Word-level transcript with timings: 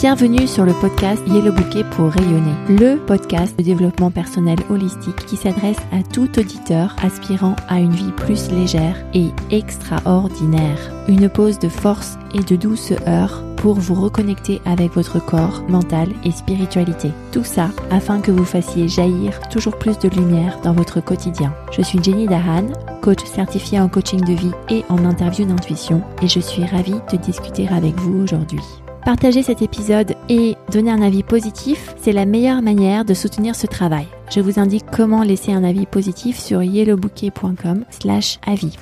Bienvenue 0.00 0.46
sur 0.46 0.64
le 0.64 0.72
podcast 0.72 1.22
Yellow 1.26 1.52
Bouquet 1.52 1.84
pour 1.84 2.10
rayonner, 2.10 2.54
le 2.70 2.96
podcast 2.96 3.54
de 3.58 3.62
développement 3.62 4.10
personnel 4.10 4.58
holistique 4.70 5.26
qui 5.26 5.36
s'adresse 5.36 5.76
à 5.92 6.02
tout 6.02 6.38
auditeur 6.38 6.96
aspirant 7.02 7.54
à 7.68 7.80
une 7.80 7.92
vie 7.92 8.10
plus 8.12 8.50
légère 8.50 8.96
et 9.12 9.28
extraordinaire. 9.50 10.78
Une 11.06 11.28
pause 11.28 11.58
de 11.58 11.68
force 11.68 12.16
et 12.32 12.42
de 12.42 12.56
douceur 12.56 13.44
pour 13.58 13.74
vous 13.74 13.92
reconnecter 13.92 14.62
avec 14.64 14.92
votre 14.92 15.22
corps, 15.22 15.62
mental 15.68 16.08
et 16.24 16.30
spiritualité. 16.30 17.10
Tout 17.30 17.44
ça 17.44 17.68
afin 17.90 18.22
que 18.22 18.30
vous 18.30 18.46
fassiez 18.46 18.88
jaillir 18.88 19.38
toujours 19.50 19.78
plus 19.78 19.98
de 19.98 20.08
lumière 20.08 20.60
dans 20.62 20.72
votre 20.72 21.04
quotidien. 21.04 21.52
Je 21.72 21.82
suis 21.82 22.02
Jenny 22.02 22.26
Dahan, 22.26 22.68
coach 23.02 23.22
certifiée 23.26 23.80
en 23.80 23.90
coaching 23.90 24.22
de 24.22 24.32
vie 24.32 24.52
et 24.70 24.82
en 24.88 25.04
interview 25.04 25.44
d'intuition 25.44 26.02
et 26.22 26.26
je 26.26 26.40
suis 26.40 26.64
ravie 26.64 27.02
de 27.12 27.18
discuter 27.18 27.68
avec 27.68 27.96
vous 27.96 28.22
aujourd'hui. 28.22 28.62
Partager 29.04 29.42
cet 29.42 29.62
épisode 29.62 30.14
et 30.28 30.56
donner 30.70 30.90
un 30.90 31.00
avis 31.00 31.22
positif, 31.22 31.94
c'est 31.96 32.12
la 32.12 32.26
meilleure 32.26 32.60
manière 32.60 33.06
de 33.06 33.14
soutenir 33.14 33.56
ce 33.56 33.66
travail. 33.66 34.06
Je 34.30 34.40
vous 34.40 34.60
indique 34.60 34.84
comment 34.92 35.22
laisser 35.22 35.52
un 35.52 35.64
avis 35.64 35.86
positif 35.86 36.38
sur 36.38 36.62
yellowbouquet.com 36.62 37.86
slash 37.88 38.38
avis. 38.46 38.76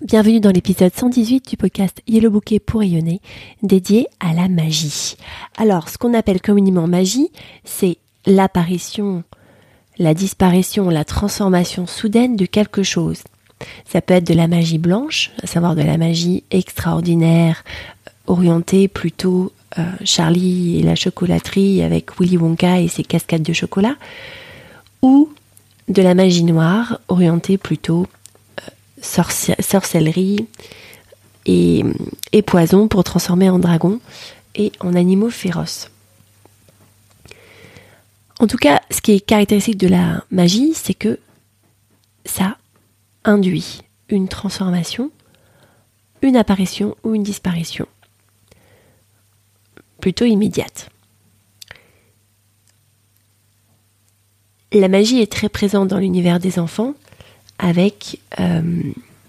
Bienvenue 0.00 0.38
dans 0.38 0.52
l'épisode 0.52 0.94
118 0.94 1.48
du 1.48 1.56
podcast 1.56 2.02
Yellow 2.06 2.30
Bouquet 2.30 2.60
pour 2.60 2.80
rayonner, 2.80 3.20
dédié 3.64 4.06
à 4.20 4.32
la 4.32 4.48
magie. 4.48 5.16
Alors, 5.56 5.88
ce 5.88 5.98
qu'on 5.98 6.14
appelle 6.14 6.40
communément 6.40 6.86
magie, 6.86 7.30
c'est 7.64 7.98
l'apparition, 8.26 9.24
la 9.98 10.14
disparition, 10.14 10.88
la 10.88 11.04
transformation 11.04 11.88
soudaine 11.88 12.36
de 12.36 12.46
quelque 12.46 12.84
chose. 12.84 13.24
Ça 13.84 14.00
peut 14.00 14.14
être 14.14 14.26
de 14.26 14.34
la 14.34 14.46
magie 14.46 14.78
blanche, 14.78 15.32
à 15.42 15.48
savoir 15.48 15.74
de 15.74 15.82
la 15.82 15.98
magie 15.98 16.44
extraordinaire, 16.52 17.64
orientée 18.28 18.88
plutôt 18.88 19.52
euh, 19.78 19.82
Charlie 20.04 20.78
et 20.78 20.82
la 20.82 20.94
chocolaterie 20.94 21.82
avec 21.82 22.20
Willy 22.20 22.36
Wonka 22.36 22.80
et 22.80 22.88
ses 22.88 23.02
cascades 23.02 23.42
de 23.42 23.52
chocolat, 23.52 23.96
ou 25.02 25.30
de 25.88 26.02
la 26.02 26.14
magie 26.14 26.44
noire, 26.44 27.00
orientée 27.08 27.58
plutôt 27.58 28.06
sorcellerie 29.00 30.46
et, 31.46 31.84
et 32.32 32.42
poison 32.42 32.88
pour 32.88 33.04
transformer 33.04 33.48
en 33.48 33.58
dragon 33.58 34.00
et 34.54 34.72
en 34.80 34.94
animaux 34.94 35.30
féroces. 35.30 35.90
En 38.40 38.46
tout 38.46 38.56
cas, 38.56 38.80
ce 38.90 39.00
qui 39.00 39.12
est 39.12 39.20
caractéristique 39.20 39.78
de 39.78 39.88
la 39.88 40.24
magie, 40.30 40.72
c'est 40.74 40.94
que 40.94 41.18
ça 42.24 42.56
induit 43.24 43.82
une 44.08 44.28
transformation, 44.28 45.10
une 46.22 46.36
apparition 46.36 46.96
ou 47.02 47.14
une 47.14 47.22
disparition, 47.22 47.86
plutôt 50.00 50.24
immédiate. 50.24 50.90
La 54.72 54.88
magie 54.88 55.20
est 55.20 55.32
très 55.32 55.48
présente 55.48 55.88
dans 55.88 55.98
l'univers 55.98 56.40
des 56.40 56.58
enfants 56.58 56.94
avec, 57.58 58.20
euh, 58.38 58.82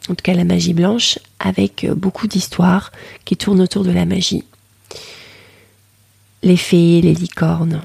en 0.09 0.15
tout 0.15 0.23
cas 0.23 0.33
la 0.33 0.43
magie 0.43 0.73
blanche, 0.73 1.17
avec 1.39 1.87
beaucoup 1.89 2.27
d'histoires 2.27 2.91
qui 3.25 3.37
tournent 3.37 3.61
autour 3.61 3.83
de 3.83 3.91
la 3.91 4.05
magie. 4.05 4.43
Les 6.43 6.57
fées, 6.57 7.01
les 7.01 7.13
licornes, 7.13 7.81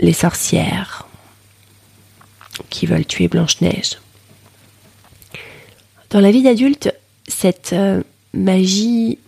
les 0.00 0.12
sorcières 0.12 1.06
qui 2.70 2.86
veulent 2.86 3.06
tuer 3.06 3.28
Blanche-Neige. 3.28 3.98
Dans 6.10 6.20
la 6.20 6.30
vie 6.30 6.42
d'adulte, 6.42 6.92
cette 7.26 7.72
euh, 7.72 8.02
magie 8.32 9.18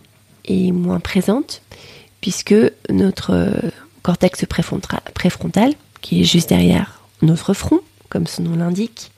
est 0.45 0.71
moins 0.71 0.99
présente 0.99 1.61
puisque 2.21 2.55
notre 2.89 3.51
cortex 4.03 4.45
préfrontal, 4.45 5.73
qui 6.01 6.21
est 6.21 6.25
juste 6.25 6.49
derrière 6.49 7.01
notre 7.21 7.53
front, 7.53 7.81
comme 8.09 8.27
son 8.27 8.43
nom 8.43 8.55
l'indique, 8.55 9.11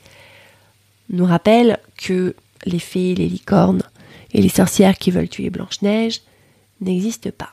nous 1.10 1.24
rappelle 1.24 1.78
que 1.96 2.34
les 2.64 2.78
fées, 2.78 3.14
les 3.14 3.28
licornes 3.28 3.82
et 4.32 4.40
les 4.40 4.48
sorcières 4.48 4.98
qui 4.98 5.10
veulent 5.10 5.28
tuer 5.28 5.50
Blanche-Neige 5.50 6.22
n'existent 6.80 7.30
pas. 7.36 7.52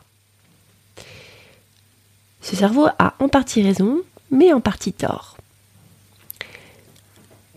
Ce 2.42 2.56
cerveau 2.56 2.88
a 2.98 3.16
en 3.20 3.30
partie 3.30 3.62
raison, 3.62 4.00
mais 4.32 4.52
en 4.52 4.62
partie 4.62 4.94
tort. 4.94 5.38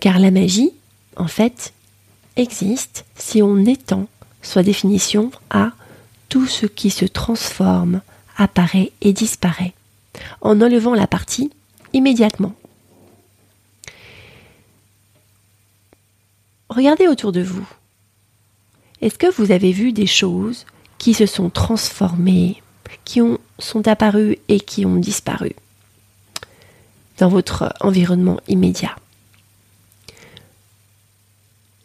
Car 0.00 0.18
la 0.18 0.30
magie, 0.30 0.72
en 1.16 1.28
fait, 1.28 1.72
existe 2.36 3.06
si 3.16 3.40
on 3.40 3.64
étend 3.64 4.08
sa 4.42 4.62
définition 4.62 5.30
à 5.48 5.70
tout 6.28 6.46
ce 6.46 6.66
qui 6.66 6.90
se 6.90 7.04
transforme, 7.04 8.00
apparaît 8.36 8.92
et 9.00 9.12
disparaît, 9.12 9.74
en 10.40 10.60
enlevant 10.60 10.94
la 10.94 11.06
partie 11.06 11.50
immédiatement. 11.92 12.54
Regardez 16.68 17.06
autour 17.06 17.32
de 17.32 17.42
vous. 17.42 17.66
Est-ce 19.00 19.18
que 19.18 19.30
vous 19.30 19.52
avez 19.52 19.72
vu 19.72 19.92
des 19.92 20.06
choses 20.06 20.66
qui 20.98 21.14
se 21.14 21.26
sont 21.26 21.50
transformées, 21.50 22.62
qui 23.04 23.20
ont, 23.20 23.38
sont 23.58 23.86
apparues 23.86 24.38
et 24.48 24.60
qui 24.60 24.86
ont 24.86 24.96
disparu 24.96 25.54
dans 27.18 27.28
votre 27.28 27.72
environnement 27.80 28.40
immédiat? 28.48 28.96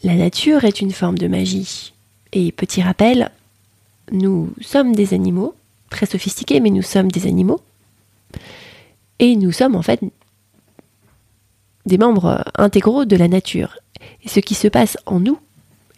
La 0.02 0.16
nature 0.16 0.64
est 0.64 0.80
une 0.80 0.94
forme 0.94 1.18
de 1.18 1.28
magie. 1.28 1.94
Et 2.32 2.52
petit 2.52 2.82
rappel, 2.82 3.32
nous 4.12 4.54
sommes 4.62 4.96
des 4.96 5.14
animaux, 5.14 5.56
très 5.90 6.06
sophistiqués, 6.06 6.60
mais 6.60 6.70
nous 6.70 6.82
sommes 6.82 7.12
des 7.12 7.28
animaux. 7.28 7.62
Et 9.20 9.36
nous 9.36 9.52
sommes 9.52 9.76
en 9.76 9.82
fait 9.82 10.02
des 11.86 11.98
membres 11.98 12.44
intégraux 12.56 13.06
de 13.06 13.16
la 13.16 13.28
nature. 13.28 13.78
Et 14.24 14.30
ce 14.30 14.40
qui 14.40 14.56
se 14.56 14.68
passe 14.68 14.98
en 15.06 15.20
nous 15.20 15.40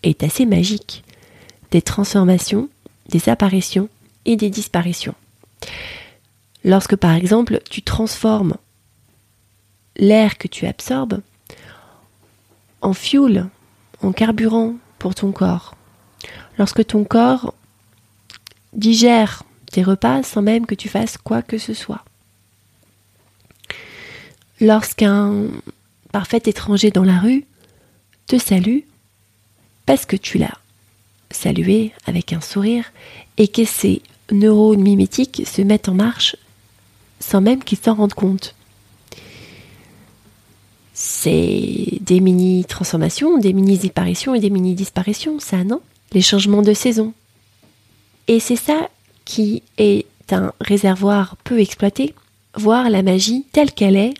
est 0.03 0.23
assez 0.23 0.45
magique. 0.45 1.03
Des 1.71 1.81
transformations, 1.81 2.69
des 3.09 3.29
apparitions 3.29 3.89
et 4.25 4.35
des 4.35 4.49
disparitions. 4.49 5.15
Lorsque 6.63 6.95
par 6.95 7.13
exemple 7.13 7.61
tu 7.69 7.81
transformes 7.81 8.55
l'air 9.97 10.37
que 10.37 10.47
tu 10.47 10.65
absorbes 10.65 11.21
en 12.81 12.93
fuel, 12.93 13.47
en 14.01 14.11
carburant 14.11 14.75
pour 14.97 15.13
ton 15.13 15.31
corps. 15.31 15.75
Lorsque 16.57 16.85
ton 16.85 17.03
corps 17.03 17.53
digère 18.73 19.43
tes 19.71 19.83
repas 19.83 20.23
sans 20.23 20.41
même 20.41 20.65
que 20.65 20.75
tu 20.75 20.89
fasses 20.89 21.17
quoi 21.17 21.41
que 21.41 21.57
ce 21.57 21.73
soit. 21.73 22.03
Lorsqu'un 24.59 25.47
parfait 26.11 26.41
étranger 26.45 26.91
dans 26.91 27.03
la 27.03 27.19
rue 27.19 27.45
te 28.27 28.37
salue 28.37 28.79
parce 29.85 30.05
que 30.05 30.15
tu 30.15 30.37
l'as 30.37 30.57
salué 31.31 31.91
avec 32.05 32.33
un 32.33 32.41
sourire 32.41 32.85
et 33.37 33.47
que 33.47 33.65
ses 33.65 34.01
neurones 34.31 34.81
mimétiques 34.81 35.43
se 35.45 35.61
mettent 35.61 35.89
en 35.89 35.93
marche 35.93 36.35
sans 37.19 37.41
même 37.41 37.63
qu'il 37.63 37.77
s'en 37.77 37.95
rende 37.95 38.13
compte. 38.13 38.55
C'est 40.93 41.99
des 42.01 42.19
mini-transformations, 42.19 43.37
des 43.37 43.53
mini-apparitions 43.53 44.35
et 44.35 44.39
des 44.39 44.49
mini-disparitions, 44.49 45.39
ça, 45.39 45.63
non? 45.63 45.81
Les 46.13 46.21
changements 46.21 46.61
de 46.61 46.73
saison. 46.73 47.13
Et 48.31 48.39
c'est 48.39 48.55
ça 48.55 48.89
qui 49.25 49.61
est 49.77 50.05
un 50.31 50.53
réservoir 50.61 51.35
peu 51.43 51.59
exploité, 51.59 52.15
voir 52.55 52.89
la 52.89 53.01
magie 53.01 53.45
telle 53.51 53.73
qu'elle 53.73 53.97
est 53.97 54.13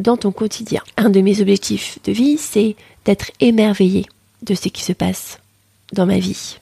dans 0.00 0.16
ton 0.16 0.32
quotidien. 0.32 0.82
Un 0.96 1.10
de 1.10 1.20
mes 1.20 1.40
objectifs 1.40 2.00
de 2.02 2.10
vie, 2.10 2.38
c'est 2.38 2.74
d'être 3.04 3.30
émerveillé 3.38 4.06
de 4.42 4.56
ce 4.56 4.68
qui 4.68 4.82
se 4.82 4.92
passe 4.92 5.38
dans 5.92 6.06
ma 6.06 6.18
vie. 6.18 6.58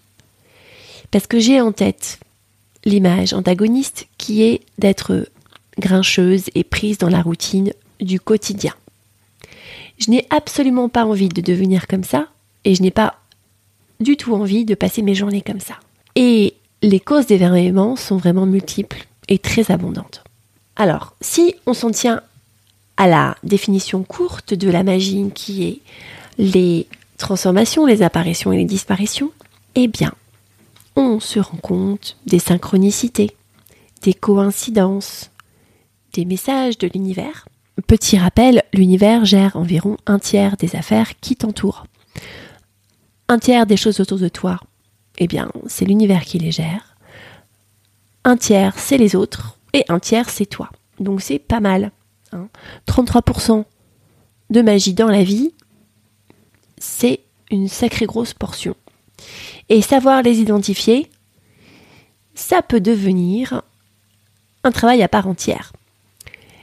Parce 1.10 1.26
que 1.26 1.40
j'ai 1.40 1.62
en 1.62 1.72
tête 1.72 2.20
l'image 2.84 3.32
antagoniste 3.32 4.06
qui 4.18 4.42
est 4.42 4.60
d'être 4.76 5.26
grincheuse 5.78 6.50
et 6.54 6.64
prise 6.64 6.98
dans 6.98 7.08
la 7.08 7.22
routine 7.22 7.72
du 8.02 8.20
quotidien. 8.20 8.74
Je 9.96 10.10
n'ai 10.10 10.26
absolument 10.28 10.90
pas 10.90 11.06
envie 11.06 11.30
de 11.30 11.40
devenir 11.40 11.86
comme 11.86 12.04
ça 12.04 12.26
et 12.66 12.74
je 12.74 12.82
n'ai 12.82 12.90
pas 12.90 13.18
du 14.00 14.18
tout 14.18 14.34
envie 14.34 14.66
de 14.66 14.74
passer 14.74 15.00
mes 15.00 15.14
journées 15.14 15.40
comme 15.40 15.60
ça. 15.60 15.80
Et 16.14 16.56
les 16.82 17.00
causes 17.00 17.26
d'événements 17.26 17.96
sont 17.96 18.16
vraiment 18.16 18.46
multiples 18.46 19.06
et 19.28 19.38
très 19.38 19.70
abondantes. 19.70 20.24
Alors, 20.76 21.14
si 21.20 21.54
on 21.66 21.74
s'en 21.74 21.90
tient 21.90 22.22
à 22.96 23.06
la 23.06 23.36
définition 23.42 24.02
courte 24.02 24.54
de 24.54 24.70
la 24.70 24.82
magie 24.82 25.30
qui 25.34 25.64
est 25.64 25.80
les 26.38 26.86
transformations, 27.18 27.86
les 27.86 28.02
apparitions 28.02 28.52
et 28.52 28.56
les 28.56 28.64
disparitions, 28.64 29.30
eh 29.74 29.88
bien, 29.88 30.12
on 30.96 31.20
se 31.20 31.38
rend 31.38 31.58
compte 31.58 32.16
des 32.26 32.38
synchronicités, 32.38 33.36
des 34.02 34.14
coïncidences, 34.14 35.30
des 36.14 36.24
messages 36.24 36.78
de 36.78 36.90
l'univers. 36.92 37.46
Petit 37.86 38.18
rappel, 38.18 38.62
l'univers 38.72 39.24
gère 39.24 39.56
environ 39.56 39.96
un 40.06 40.18
tiers 40.18 40.56
des 40.56 40.76
affaires 40.76 41.18
qui 41.20 41.36
t'entourent. 41.36 41.86
Un 43.28 43.38
tiers 43.38 43.66
des 43.66 43.76
choses 43.76 44.00
autour 44.00 44.18
de 44.18 44.28
toi, 44.28 44.60
eh 45.20 45.26
bien, 45.26 45.50
c'est 45.66 45.84
l'univers 45.84 46.24
qui 46.24 46.38
les 46.38 46.50
gère. 46.50 46.96
un 48.24 48.36
tiers 48.36 48.78
c'est 48.78 48.98
les 48.98 49.14
autres 49.14 49.58
et 49.72 49.84
un 49.88 50.00
tiers 50.00 50.28
c'est 50.28 50.46
toi. 50.46 50.70
Donc 50.98 51.20
c'est 51.20 51.38
pas 51.38 51.60
mal. 51.60 51.92
33% 52.86 53.52
hein. 53.52 53.64
de 54.50 54.62
magie 54.62 54.94
dans 54.94 55.08
la 55.08 55.22
vie, 55.22 55.52
c'est 56.78 57.20
une 57.50 57.68
sacrée 57.68 58.06
grosse 58.06 58.34
portion. 58.34 58.74
Et 59.68 59.82
savoir 59.82 60.22
les 60.22 60.38
identifier, 60.38 61.10
ça 62.34 62.62
peut 62.62 62.80
devenir 62.80 63.62
un 64.64 64.70
travail 64.70 65.02
à 65.02 65.08
part 65.08 65.26
entière. 65.26 65.72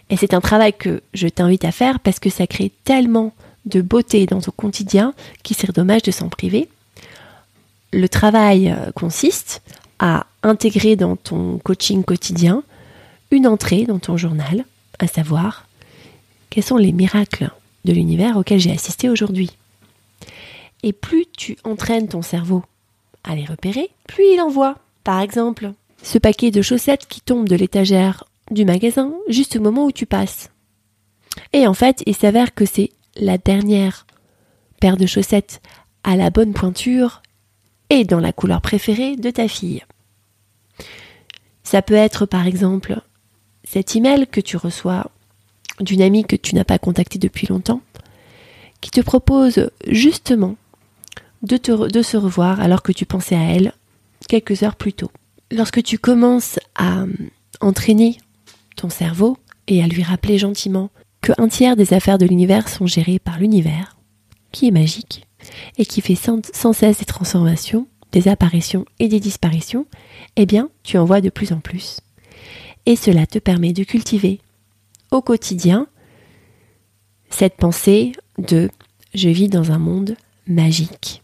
Et 0.10 0.18
c'est 0.18 0.34
un 0.34 0.42
travail 0.42 0.74
que 0.74 1.02
je 1.14 1.28
t'invite 1.28 1.66
à 1.66 1.72
faire 1.72 2.00
parce 2.00 2.20
que 2.20 2.30
ça 2.30 2.48
crée 2.48 2.72
tellement 2.86 3.34
de 3.66 3.82
beauté 3.82 4.26
dans 4.26 4.42
ton 4.42 4.52
quotidien 4.52 5.14
qu'il 5.44 5.58
serait 5.58 5.74
dommage 5.74 6.04
de 6.04 6.12
s'en 6.12 6.30
priver. 6.30 6.70
Le 7.98 8.08
travail 8.08 8.70
euh, 8.70 8.92
consiste 8.92 9.64
à 9.98 10.28
intégrer 10.44 10.96
dans 10.96 11.16
ton 11.16 11.58
coaching 11.58 12.04
quotidien 12.04 12.62
une 13.32 13.48
entrée 13.48 13.86
dans 13.86 13.98
ton 13.98 14.18
journal, 14.18 14.66
à 15.00 15.08
savoir 15.08 15.68
quels 16.52 16.64
sont 16.64 16.78
les 16.78 16.92
miracles 16.92 17.50
de 17.86 17.94
l'univers 17.94 18.38
auxquels 18.38 18.60
j'ai 18.60 18.72
assisté 18.72 19.10
aujourd'hui. 19.10 19.50
Et 20.84 20.94
plus 20.94 21.26
tu 21.36 21.58
entraînes 21.64 22.08
ton 22.08 22.22
cerveau 22.22 22.64
à 23.24 23.34
les 23.34 23.46
repérer, 23.46 23.90
plus 24.08 24.26
il 24.32 24.42
envoie. 24.42 24.76
Par 25.04 25.20
exemple, 25.20 25.72
ce 26.04 26.20
paquet 26.20 26.52
de 26.52 26.62
chaussettes 26.62 27.08
qui 27.08 27.22
tombe 27.22 27.50
de 27.50 27.56
l'étagère 27.56 28.26
du 28.52 28.64
magasin 28.64 29.12
juste 29.28 29.56
au 29.56 29.60
moment 29.60 29.86
où 29.86 29.92
tu 29.92 30.06
passes. 30.06 30.52
Et 31.52 31.66
en 31.66 31.74
fait, 31.74 32.04
il 32.06 32.16
s'avère 32.16 32.54
que 32.54 32.66
c'est 32.68 32.92
la 33.16 33.40
dernière 33.40 34.06
paire 34.80 34.98
de 34.98 35.08
chaussettes 35.08 35.64
à 36.04 36.16
la 36.16 36.30
bonne 36.30 36.54
pointure 36.54 37.24
et 37.90 38.04
dans 38.04 38.20
la 38.20 38.34
couleur 38.34 38.62
préférée 38.62 39.16
de 39.16 39.30
ta 39.30 39.48
fille. 39.48 39.84
Ça 41.64 41.82
peut 41.82 41.96
être 41.96 42.26
par 42.26 42.48
exemple 42.48 43.02
cet 43.64 43.96
email 43.96 44.28
que 44.28 44.42
tu 44.42 44.58
reçois 44.58 45.12
d'une 45.80 46.02
amie 46.02 46.24
que 46.24 46.36
tu 46.36 46.56
n'as 46.56 46.64
pas 46.64 46.80
contactée 46.80 47.20
depuis 47.20 47.48
longtemps, 47.48 47.82
qui 48.82 48.90
te 48.90 49.02
propose 49.02 49.70
justement 49.88 50.56
de, 51.44 51.58
te, 51.58 52.02
se 52.02 52.18
revoir 52.18 52.60
alors 52.62 52.82
que 52.82 52.92
tu 52.92 53.06
pensais 53.06 53.36
à 53.36 53.44
elle 53.44 53.74
quelques 54.28 54.64
heures 54.64 54.76
plus 54.76 54.94
tôt. 54.94 55.12
Lorsque 55.52 55.84
tu 55.84 55.98
commences 55.98 56.60
à 56.76 57.06
entraîner 57.62 58.18
ton 58.76 58.90
cerveau 58.90 59.38
et 59.68 59.84
à 59.84 59.88
lui 59.88 60.04
rappeler 60.04 60.38
gentiment 60.38 60.90
que 61.22 61.34
un 61.38 61.48
tiers 61.48 61.76
des 61.76 61.94
affaires 61.94 62.18
de 62.18 62.26
l'univers 62.26 62.70
sont 62.70 62.88
gérées 62.88 63.20
par 63.20 63.40
l'univers, 63.40 63.98
qui 64.52 64.68
est 64.68 64.72
magique, 64.72 65.27
et 65.78 65.86
qui 65.86 66.02
fait 66.02 66.16
sans, 66.16 66.42
cesse 66.74 67.00
des 67.00 67.06
transformations, 67.06 67.88
des 68.12 68.28
apparitions 68.28 68.86
et 69.00 69.08
des 69.08 69.20
disparitions, 69.20 69.86
eh 70.36 70.46
bien, 70.46 70.70
tu 70.84 70.98
en 70.98 71.06
vois 71.06 71.22
de 71.22 71.30
plus 71.30 71.52
en 71.52 71.60
plus. 71.60 72.00
Et 72.86 72.96
cela 72.96 73.26
te 73.26 73.40
permet 73.40 73.74
de 73.74 73.84
cultiver 73.84 74.40
au 75.12 75.22
quotidien 75.22 75.88
cette 77.30 77.58
pensée 77.58 78.14
de 78.38 78.70
je 79.14 79.30
vis 79.30 79.50
dans 79.50 79.72
un 79.72 79.80
monde 79.80 80.16
magique. 80.48 81.24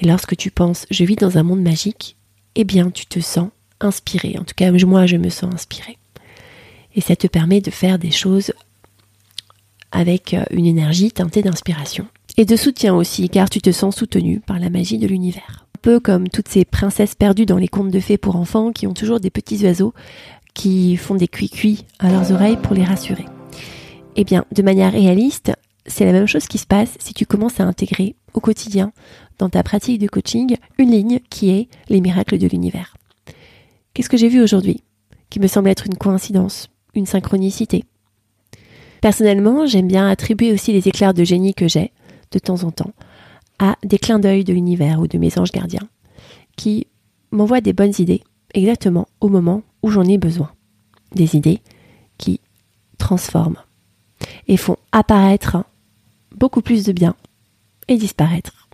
Et 0.00 0.06
lorsque 0.06 0.36
tu 0.36 0.50
penses 0.50 0.86
je 0.90 1.04
vis 1.04 1.16
dans 1.16 1.38
un 1.38 1.42
monde 1.42 1.62
magique, 1.62 2.16
eh 2.54 2.64
bien 2.64 2.90
tu 2.90 3.06
te 3.06 3.20
sens 3.20 3.50
inspiré. 3.80 4.36
En 4.38 4.44
tout 4.44 4.54
cas, 4.54 4.70
moi 4.86 5.06
je 5.06 5.16
me 5.16 5.30
sens 5.30 5.52
inspiré. 5.52 5.98
Et 6.94 7.00
ça 7.00 7.16
te 7.16 7.26
permet 7.26 7.60
de 7.60 7.70
faire 7.70 7.98
des 7.98 8.10
choses 8.10 8.52
avec 9.90 10.34
euh, 10.34 10.44
une 10.50 10.66
énergie 10.66 11.10
teintée 11.12 11.42
d'inspiration. 11.42 12.06
Et 12.38 12.44
de 12.46 12.56
soutien 12.56 12.94
aussi, 12.94 13.28
car 13.28 13.50
tu 13.50 13.60
te 13.60 13.72
sens 13.72 13.96
soutenu 13.96 14.40
par 14.40 14.58
la 14.58 14.70
magie 14.70 14.98
de 14.98 15.06
l'univers. 15.06 15.66
Un 15.76 15.80
peu 15.82 16.00
comme 16.00 16.28
toutes 16.28 16.48
ces 16.48 16.64
princesses 16.64 17.14
perdues 17.14 17.46
dans 17.46 17.58
les 17.58 17.68
contes 17.68 17.90
de 17.90 18.00
fées 18.00 18.16
pour 18.16 18.36
enfants 18.36 18.72
qui 18.72 18.86
ont 18.86 18.94
toujours 18.94 19.20
des 19.20 19.30
petits 19.30 19.64
oiseaux 19.64 19.92
qui 20.54 20.96
font 20.96 21.14
des 21.14 21.28
cuits-cuits 21.28 21.84
à 21.98 22.10
leurs 22.10 22.32
oreilles 22.32 22.56
pour 22.56 22.74
les 22.74 22.84
rassurer. 22.84 23.26
Eh 24.16 24.24
bien, 24.24 24.44
de 24.52 24.62
manière 24.62 24.92
réaliste, 24.92 25.52
c'est 25.86 26.04
la 26.04 26.12
même 26.12 26.26
chose 26.26 26.46
qui 26.46 26.58
se 26.58 26.66
passe 26.66 26.94
si 26.98 27.14
tu 27.14 27.26
commences 27.26 27.60
à 27.60 27.64
intégrer 27.64 28.16
au 28.34 28.40
quotidien, 28.40 28.92
dans 29.38 29.48
ta 29.48 29.62
pratique 29.62 30.00
de 30.00 30.06
coaching, 30.06 30.56
une 30.78 30.90
ligne 30.90 31.20
qui 31.28 31.50
est 31.50 31.68
les 31.88 32.00
miracles 32.00 32.38
de 32.38 32.46
l'univers. 32.46 32.96
Qu'est-ce 33.92 34.08
que 34.08 34.16
j'ai 34.16 34.28
vu 34.28 34.42
aujourd'hui 34.42 34.82
qui 35.28 35.40
me 35.40 35.46
semble 35.46 35.68
être 35.68 35.86
une 35.86 35.96
coïncidence, 35.96 36.68
une 36.94 37.06
synchronicité? 37.06 37.84
Personnellement, 39.00 39.66
j'aime 39.66 39.88
bien 39.88 40.08
attribuer 40.08 40.52
aussi 40.52 40.72
les 40.72 40.88
éclairs 40.88 41.14
de 41.14 41.24
génie 41.24 41.54
que 41.54 41.68
j'ai, 41.68 41.92
de 42.32 42.38
temps 42.38 42.64
en 42.64 42.70
temps, 42.70 42.92
à 43.58 43.76
des 43.84 43.98
clins 43.98 44.18
d'œil 44.18 44.44
de 44.44 44.52
l'univers 44.52 45.00
ou 45.00 45.06
de 45.06 45.18
mes 45.18 45.38
anges 45.38 45.52
gardiens, 45.52 45.88
qui 46.56 46.86
m'envoient 47.30 47.60
des 47.60 47.72
bonnes 47.72 47.94
idées 47.98 48.22
exactement 48.54 49.06
au 49.20 49.28
moment 49.28 49.62
où 49.82 49.90
j'en 49.90 50.04
ai 50.04 50.18
besoin. 50.18 50.50
Des 51.14 51.36
idées 51.36 51.60
qui 52.18 52.40
transforment 52.98 53.58
et 54.48 54.56
font 54.56 54.76
apparaître 54.92 55.64
beaucoup 56.34 56.62
plus 56.62 56.84
de 56.84 56.92
bien 56.92 57.14
et 57.88 57.96
disparaître 57.96 58.68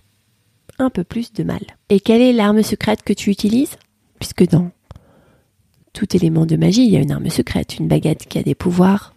un 0.77 0.89
peu 0.89 1.03
plus 1.03 1.33
de 1.33 1.43
mal. 1.43 1.61
Et 1.89 1.99
quelle 1.99 2.21
est 2.21 2.33
l'arme 2.33 2.63
secrète 2.63 3.03
que 3.03 3.13
tu 3.13 3.29
utilises? 3.29 3.77
Puisque 4.19 4.47
dans 4.47 4.71
tout 5.93 6.15
élément 6.15 6.45
de 6.45 6.55
magie, 6.55 6.85
il 6.85 6.91
y 6.91 6.97
a 6.97 7.01
une 7.01 7.11
arme 7.11 7.29
secrète, 7.29 7.77
une 7.77 7.87
baguette 7.87 8.27
qui 8.27 8.37
a 8.37 8.43
des 8.43 8.55
pouvoirs, 8.55 9.13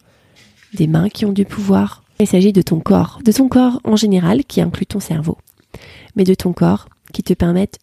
des 0.74 0.86
mains 0.86 1.08
qui 1.08 1.24
ont 1.24 1.32
du 1.32 1.44
pouvoir. 1.44 2.01
Il 2.22 2.28
s'agit 2.28 2.52
de 2.52 2.62
ton 2.62 2.78
corps, 2.78 3.18
de 3.24 3.32
ton 3.32 3.48
corps 3.48 3.80
en 3.82 3.96
général 3.96 4.44
qui 4.44 4.60
inclut 4.60 4.86
ton 4.86 5.00
cerveau, 5.00 5.38
mais 6.14 6.22
de 6.22 6.34
ton 6.34 6.52
corps 6.52 6.88
qui 7.12 7.24
te 7.24 7.34
permettent 7.34 7.80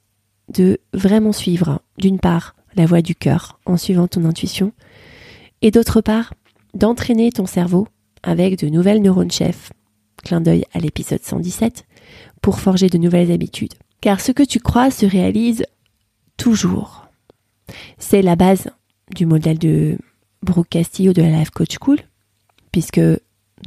de 0.47 0.79
vraiment 0.93 1.33
suivre, 1.33 1.81
d'une 1.97 2.19
part, 2.19 2.55
la 2.75 2.85
voix 2.85 3.01
du 3.01 3.15
cœur 3.15 3.59
en 3.65 3.75
suivant 3.75 4.07
ton 4.07 4.23
intuition, 4.23 4.71
et 5.61 5.71
d'autre 5.71 5.99
part, 5.99 6.33
d'entraîner 6.73 7.33
ton 7.33 7.45
cerveau 7.45 7.89
avec 8.23 8.57
de 8.57 8.69
nouvelles 8.69 9.01
neurones 9.01 9.29
chefs, 9.29 9.73
clin 10.23 10.39
d'œil 10.39 10.63
à 10.71 10.79
l'épisode 10.79 11.21
117, 11.21 11.85
pour 12.41 12.61
forger 12.61 12.87
de 12.87 12.97
nouvelles 12.97 13.33
habitudes. 13.33 13.73
Car 13.99 14.21
ce 14.21 14.31
que 14.31 14.43
tu 14.43 14.61
crois 14.61 14.89
se 14.89 15.05
réalise 15.05 15.65
toujours. 16.37 17.09
C'est 17.97 18.21
la 18.21 18.37
base 18.37 18.69
du 19.13 19.25
modèle 19.25 19.59
de 19.59 19.97
Brooke 20.43 20.69
Castillo 20.69 21.11
de 21.11 21.23
la 21.23 21.39
Life 21.39 21.49
Coach 21.49 21.75
School, 21.77 21.97
puisque 22.71 23.01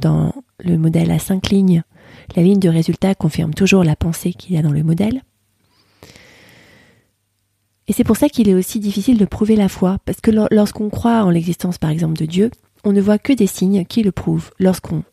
dans 0.01 0.33
le 0.63 0.77
modèle 0.77 1.11
à 1.11 1.19
cinq 1.19 1.49
lignes, 1.49 1.83
la 2.35 2.43
ligne 2.43 2.59
de 2.59 2.69
résultat 2.69 3.15
confirme 3.15 3.53
toujours 3.53 3.83
la 3.83 3.95
pensée 3.95 4.33
qu'il 4.33 4.55
y 4.55 4.57
a 4.57 4.61
dans 4.61 4.71
le 4.71 4.83
modèle. 4.83 5.21
Et 7.87 7.93
c'est 7.93 8.05
pour 8.05 8.17
ça 8.17 8.29
qu'il 8.29 8.47
est 8.47 8.53
aussi 8.53 8.79
difficile 8.79 9.17
de 9.17 9.25
prouver 9.25 9.55
la 9.55 9.67
foi, 9.67 9.97
parce 10.05 10.21
que 10.21 10.31
lorsqu'on 10.51 10.89
croit 10.89 11.23
en 11.23 11.29
l'existence 11.29 11.77
par 11.77 11.89
exemple 11.89 12.17
de 12.17 12.25
Dieu, 12.25 12.49
on 12.85 12.93
ne 12.93 13.01
voit 13.01 13.17
que 13.17 13.33
des 13.33 13.47
signes 13.47 13.85
qui 13.85 14.03
le 14.03 14.11
prouvent. 14.11 14.51
Lorsqu'on 14.59 15.03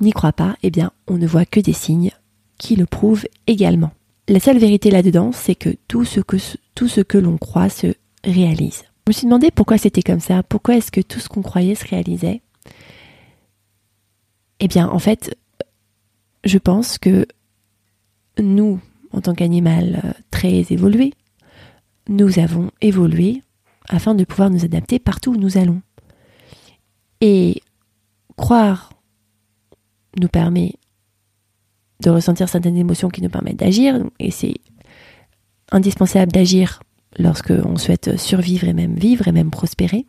n'y 0.00 0.12
croit 0.12 0.32
pas, 0.32 0.56
eh 0.62 0.70
bien, 0.70 0.92
on 1.08 1.18
ne 1.18 1.26
voit 1.26 1.46
que 1.46 1.60
des 1.60 1.72
signes 1.72 2.12
qui 2.58 2.76
le 2.76 2.86
prouvent 2.86 3.26
également. 3.46 3.90
La 4.28 4.40
seule 4.40 4.58
vérité 4.58 4.90
là-dedans, 4.90 5.30
c'est 5.32 5.54
que 5.54 5.76
tout 5.88 6.04
ce 6.04 6.20
que, 6.20 6.36
tout 6.74 6.88
ce 6.88 7.00
que 7.00 7.18
l'on 7.18 7.38
croit 7.38 7.68
se 7.68 7.94
réalise. 8.24 8.84
Je 9.06 9.10
me 9.10 9.12
suis 9.12 9.26
demandé 9.26 9.50
pourquoi 9.52 9.78
c'était 9.78 10.02
comme 10.02 10.20
ça, 10.20 10.42
pourquoi 10.42 10.76
est-ce 10.76 10.90
que 10.90 11.00
tout 11.00 11.20
ce 11.20 11.28
qu'on 11.28 11.42
croyait 11.42 11.76
se 11.76 11.86
réalisait? 11.86 12.40
Eh 14.60 14.68
bien, 14.68 14.88
en 14.88 14.98
fait, 14.98 15.36
je 16.44 16.58
pense 16.58 16.98
que 16.98 17.26
nous, 18.38 18.80
en 19.12 19.20
tant 19.20 19.34
qu'animal 19.34 20.02
euh, 20.04 20.12
très 20.30 20.64
évolué, 20.70 21.12
nous 22.08 22.38
avons 22.38 22.70
évolué 22.80 23.42
afin 23.88 24.14
de 24.14 24.24
pouvoir 24.24 24.50
nous 24.50 24.64
adapter 24.64 24.98
partout 24.98 25.32
où 25.32 25.36
nous 25.36 25.58
allons. 25.58 25.82
Et 27.20 27.62
croire 28.36 28.90
nous 30.18 30.28
permet 30.28 30.74
de 32.00 32.10
ressentir 32.10 32.48
certaines 32.48 32.76
émotions 32.76 33.08
qui 33.08 33.22
nous 33.22 33.28
permettent 33.28 33.58
d'agir, 33.58 34.02
et 34.18 34.30
c'est 34.30 34.54
indispensable 35.72 36.32
d'agir 36.32 36.82
lorsque 37.18 37.50
on 37.50 37.76
souhaite 37.76 38.18
survivre 38.18 38.68
et 38.68 38.74
même 38.74 38.94
vivre 38.94 39.28
et 39.28 39.32
même 39.32 39.50
prospérer. 39.50 40.06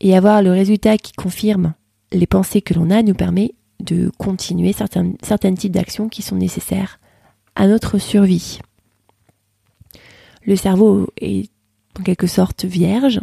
Et 0.00 0.16
avoir 0.16 0.42
le 0.42 0.50
résultat 0.50 0.96
qui 0.96 1.12
confirme 1.12 1.74
les 2.12 2.26
pensées 2.26 2.62
que 2.62 2.74
l'on 2.74 2.90
a 2.90 3.02
nous 3.02 3.14
permet 3.14 3.54
de 3.80 4.10
continuer 4.18 4.72
certains, 4.72 5.54
types 5.54 5.72
d'actions 5.72 6.08
qui 6.08 6.22
sont 6.22 6.36
nécessaires 6.36 7.00
à 7.54 7.66
notre 7.66 7.98
survie 7.98 8.60
le 10.44 10.56
cerveau 10.56 11.08
est 11.20 11.50
en 11.98 12.02
quelque 12.02 12.26
sorte 12.26 12.64
vierge 12.64 13.20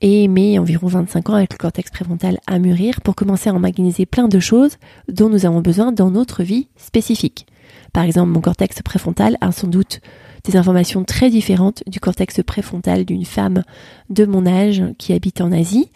et 0.00 0.28
met 0.28 0.58
environ 0.58 0.86
25 0.86 1.30
ans 1.30 1.34
avec 1.34 1.52
le 1.52 1.58
cortex 1.58 1.90
préfrontal 1.90 2.38
à 2.46 2.58
mûrir 2.58 3.00
pour 3.00 3.14
commencer 3.14 3.48
à 3.48 3.54
emmagasiner 3.54 4.06
plein 4.06 4.28
de 4.28 4.38
choses 4.38 4.76
dont 5.08 5.28
nous 5.28 5.46
avons 5.46 5.60
besoin 5.60 5.92
dans 5.92 6.10
notre 6.10 6.42
vie 6.42 6.68
spécifique. 6.76 7.46
Par 7.92 8.04
exemple, 8.04 8.30
mon 8.30 8.40
cortex 8.40 8.82
préfrontal 8.82 9.36
a 9.40 9.52
sans 9.52 9.68
doute 9.68 10.00
des 10.44 10.56
informations 10.56 11.04
très 11.04 11.30
différentes 11.30 11.82
du 11.86 12.00
cortex 12.00 12.42
préfrontal 12.42 13.04
d'une 13.04 13.24
femme 13.24 13.62
de 14.10 14.26
mon 14.26 14.46
âge 14.46 14.82
qui 14.98 15.12
habite 15.12 15.40
en 15.40 15.52
Asie, 15.52 15.90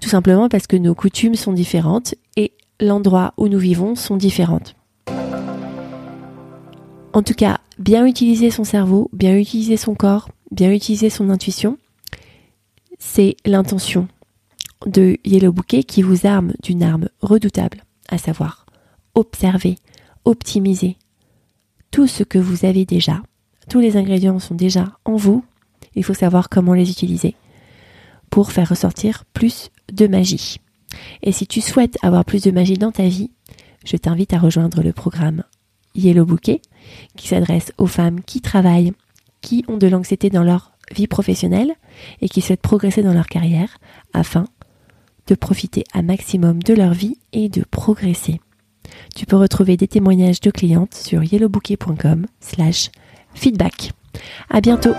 tout 0.00 0.08
simplement 0.08 0.48
parce 0.48 0.66
que 0.66 0.76
nos 0.76 0.94
coutumes 0.94 1.34
sont 1.34 1.52
différentes 1.52 2.14
et 2.36 2.52
l'endroit 2.80 3.34
où 3.36 3.48
nous 3.48 3.58
vivons 3.58 3.94
sont 3.94 4.16
différentes. 4.16 4.74
En 7.12 7.22
tout 7.22 7.34
cas, 7.34 7.60
bien 7.78 8.06
utiliser 8.06 8.50
son 8.50 8.64
cerveau, 8.64 9.08
bien 9.12 9.36
utiliser 9.36 9.76
son 9.76 9.94
corps, 9.94 10.28
bien 10.50 10.72
utiliser 10.72 11.10
son 11.10 11.30
intuition. 11.30 11.78
C'est 12.98 13.36
l'intention 13.44 14.08
de 14.86 15.16
Yellow 15.24 15.52
Bouquet 15.52 15.84
qui 15.84 16.02
vous 16.02 16.26
arme 16.26 16.54
d'une 16.62 16.82
arme 16.82 17.08
redoutable, 17.20 17.84
à 18.08 18.18
savoir 18.18 18.66
observer, 19.14 19.76
optimiser 20.24 20.96
tout 21.90 22.06
ce 22.06 22.24
que 22.24 22.38
vous 22.38 22.64
avez 22.64 22.84
déjà. 22.84 23.22
Tous 23.68 23.78
les 23.78 23.96
ingrédients 23.96 24.40
sont 24.40 24.54
déjà 24.54 24.98
en 25.04 25.16
vous. 25.16 25.44
Il 25.94 26.04
faut 26.04 26.14
savoir 26.14 26.48
comment 26.48 26.74
les 26.74 26.90
utiliser 26.90 27.36
pour 28.30 28.50
faire 28.50 28.70
ressortir 28.70 29.24
plus 29.32 29.70
de 29.92 30.06
magie. 30.06 30.58
Et 31.22 31.32
si 31.32 31.46
tu 31.46 31.60
souhaites 31.60 31.98
avoir 32.02 32.24
plus 32.24 32.42
de 32.42 32.50
magie 32.50 32.78
dans 32.78 32.92
ta 32.92 33.06
vie, 33.06 33.30
je 33.84 33.96
t'invite 33.96 34.32
à 34.32 34.38
rejoindre 34.38 34.82
le 34.82 34.92
programme 34.92 35.42
Yellow 35.94 36.24
Bouquet 36.24 36.60
qui 37.16 37.28
s'adresse 37.28 37.72
aux 37.78 37.86
femmes 37.86 38.22
qui 38.22 38.40
travaillent, 38.40 38.92
qui 39.40 39.64
ont 39.68 39.76
de 39.76 39.86
l'anxiété 39.86 40.30
dans 40.30 40.42
leur 40.42 40.72
vie 40.94 41.06
professionnelle 41.06 41.74
et 42.20 42.28
qui 42.28 42.40
souhaitent 42.40 42.60
progresser 42.60 43.02
dans 43.02 43.14
leur 43.14 43.26
carrière 43.26 43.78
afin 44.12 44.46
de 45.26 45.34
profiter 45.34 45.84
à 45.92 46.02
maximum 46.02 46.62
de 46.62 46.74
leur 46.74 46.92
vie 46.92 47.18
et 47.32 47.48
de 47.48 47.64
progresser. 47.70 48.40
Tu 49.14 49.26
peux 49.26 49.36
retrouver 49.36 49.76
des 49.76 49.88
témoignages 49.88 50.40
de 50.40 50.50
clientes 50.50 50.94
sur 50.94 51.22
yellowbouquet.com 51.22 52.26
slash 52.40 52.90
feedback. 53.34 53.92
À 54.50 54.60
bientôt! 54.60 54.94